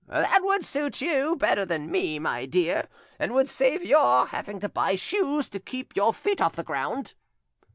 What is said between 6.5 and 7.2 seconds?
the ground!"